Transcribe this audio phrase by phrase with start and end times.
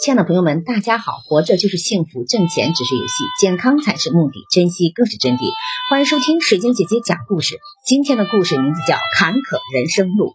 [0.00, 1.10] 亲爱的朋友们，大家好！
[1.26, 5.50] 活着就是幸福，挣钱只是游戏，健康才是目的，珍惜更是真谛。
[5.90, 7.58] 欢迎收听水晶姐姐讲故事。
[7.84, 10.26] 今天的故事名字叫《坎坷人生路》。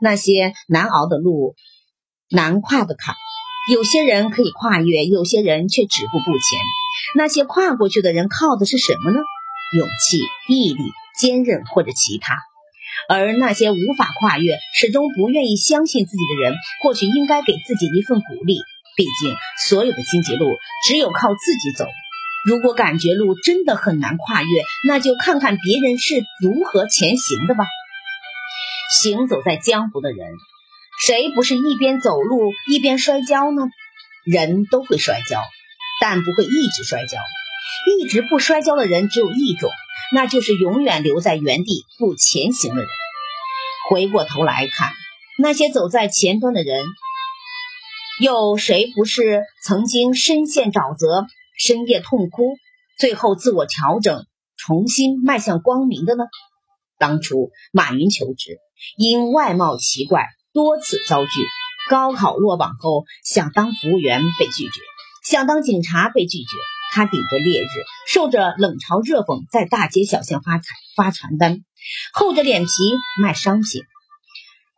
[0.00, 1.54] 那些难熬的路，
[2.30, 3.14] 难跨的坎，
[3.70, 6.58] 有些人可以跨越，有些人却止步不前。
[7.14, 9.18] 那些跨过去的人靠的是什么呢？
[9.76, 10.82] 勇气、毅力、
[11.20, 12.38] 坚韧或者其他。
[13.10, 18.56] 而那些无法跨越、始终不愿意相信自己的人，或许应该给自己一份鼓励。
[18.96, 19.34] 毕竟，
[19.68, 21.86] 所有的荆棘路只有靠自己走。
[22.44, 24.48] 如果感觉路真的很难跨越，
[24.86, 27.64] 那就看看别人是如何前行的吧。
[29.00, 30.28] 行走在江湖的人，
[31.06, 33.68] 谁不是一边走路一边摔跤呢？
[34.24, 35.40] 人都会摔跤，
[36.00, 37.18] 但不会一直摔跤。
[37.98, 39.70] 一直不摔跤的人只有一种，
[40.12, 42.88] 那就是永远留在原地不前行的人。
[43.88, 44.92] 回过头来看，
[45.38, 46.84] 那些走在前端的人。
[48.22, 51.26] 有谁不是曾经深陷沼泽、
[51.58, 52.54] 深夜痛哭，
[52.96, 56.22] 最后自我调整，重新迈向光明的呢？
[57.00, 58.58] 当初马云求职，
[58.96, 61.30] 因外貌奇怪，多次遭拒；
[61.90, 64.80] 高考落榜后，想当服务员被拒绝，
[65.24, 66.46] 想当警察被拒绝。
[66.92, 67.66] 他顶着烈日，
[68.06, 71.64] 受着冷嘲热讽，在大街小巷发财发传单，
[72.12, 72.68] 厚着脸皮
[73.20, 73.82] 卖商品，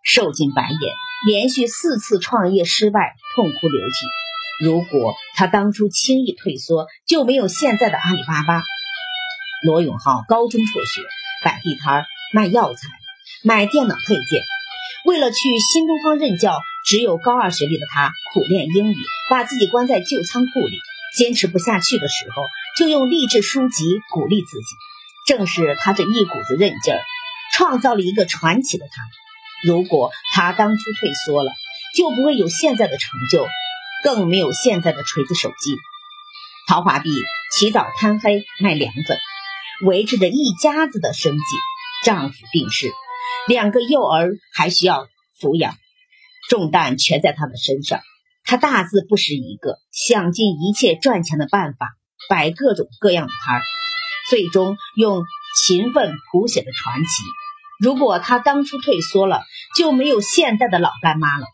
[0.03, 1.14] 受尽白眼。
[1.27, 4.67] 连续四次创业失败，痛哭流涕。
[4.67, 8.62] 如果他当初轻易退缩，就没有现在的阿里巴巴。
[9.64, 11.03] 罗永浩高中辍学，
[11.44, 12.89] 摆地摊卖药材、
[13.42, 14.42] 卖电脑配件。
[15.06, 15.36] 为了去
[15.72, 18.97] 新东方任教，只有高二学历的他苦练英语，
[19.31, 20.78] 把自己关在旧仓库里。
[21.16, 22.42] 坚持不下去的时候，
[22.77, 24.66] 就用励志书籍鼓励自己。
[25.27, 27.00] 正是他这一股子韧劲儿，
[27.53, 29.03] 创造了一个传奇的他。
[29.67, 31.53] 如果他当初退缩了，
[31.97, 33.47] 就不会有现在的成就，
[34.03, 35.77] 更没有现在的锤子手机。
[36.67, 37.11] 陶华碧
[37.56, 39.19] 起早贪黑卖凉粉，
[39.87, 41.44] 维持着一家子的生计。
[42.05, 42.93] 丈夫病逝，
[43.49, 45.09] 两个幼儿还需要
[45.41, 45.75] 抚养，
[46.50, 48.00] 重担全在她的身上。
[48.44, 51.94] 她大字不识一个，想尽一切赚钱的办法，
[52.28, 53.62] 摆各种各样的摊儿，
[54.28, 55.25] 最终用
[55.62, 57.09] 勤奋谱写的传奇。
[57.81, 59.43] 如果他当初退缩了，
[59.77, 61.47] 就没有现在的老干妈了。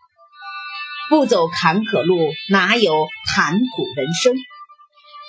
[1.09, 2.17] 不走坎坷路，
[2.49, 2.95] 哪有
[3.27, 3.61] 谈吐
[3.97, 4.37] 人生？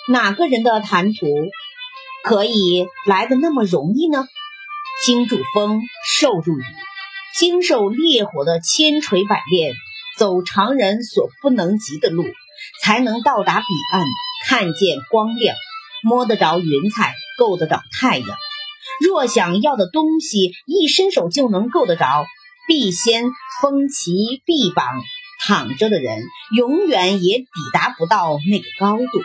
[0.08, 1.26] 哪个人的谈吐
[2.24, 4.26] 可以来的那么容易呢？
[5.04, 6.62] 经住风，受住雨，
[7.34, 9.72] 经受烈火的千锤百炼，
[10.18, 12.24] 走常人所不能及的路，
[12.80, 14.04] 才能到达彼岸，
[14.46, 15.56] 看见光亮，
[16.04, 18.28] 摸得着云彩，够得着太阳。
[19.02, 22.24] 若想要的东西一伸手就能够得着，
[22.68, 23.24] 必先
[23.60, 24.12] 封其
[24.44, 24.86] 臂膀。
[25.44, 26.22] 躺着的人
[26.56, 29.22] 永远也抵达不到那个高度。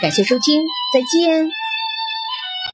[0.00, 0.62] 感谢收听，
[0.94, 1.59] 再见。